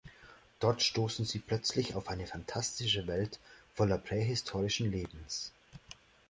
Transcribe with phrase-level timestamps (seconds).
[0.59, 3.39] Dort stoßen sie plötzlich auf eine phantastische Welt
[3.75, 5.51] voller prähistorischen Lebens.